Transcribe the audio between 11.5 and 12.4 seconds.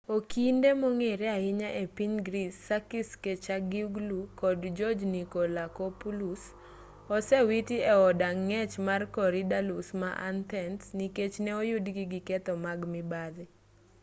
oyudgi gi